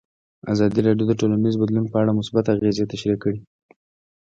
[0.53, 3.39] ازادي راډیو د ټولنیز بدلون په اړه مثبت اغېزې تشریح کړي.